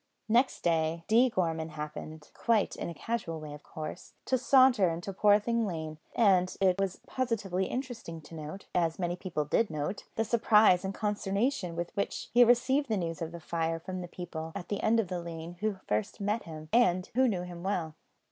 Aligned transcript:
Next 0.27 0.61
day, 0.61 1.03
D. 1.07 1.29
Gorman 1.29 1.69
happened, 1.69 2.29
quite 2.33 2.75
in 2.75 2.89
a 2.89 2.93
casual 2.95 3.39
way 3.39 3.53
of 3.53 3.61
course, 3.61 4.13
to 4.25 4.35
saunter 4.35 4.89
into 4.89 5.13
Poorthing 5.13 5.67
Lane; 5.67 5.99
and 6.15 6.57
it 6.59 6.79
was 6.79 7.01
positively 7.05 7.65
interesting 7.67 8.19
to 8.21 8.33
note 8.33 8.65
as 8.73 8.97
many 8.97 9.15
people 9.15 9.45
did 9.45 9.69
note 9.69 10.05
the 10.15 10.25
surprise 10.25 10.83
and 10.83 10.95
consternation 10.95 11.75
with 11.75 11.95
which 11.95 12.29
he 12.33 12.43
received 12.43 12.87
the 12.89 12.97
news 12.97 13.21
of 13.21 13.31
the 13.31 13.39
fire 13.39 13.79
from 13.79 14.01
the 14.01 14.07
people 14.07 14.51
at 14.55 14.69
the 14.69 14.81
end 14.81 14.99
of 14.99 15.07
the 15.07 15.21
lane 15.21 15.57
who 15.59 15.75
first 15.85 16.19
met 16.19 16.45
him, 16.45 16.69
and 16.73 17.11
who 17.13 17.27
knew 17.27 17.43
him 17.43 17.61
well. 17.61 17.93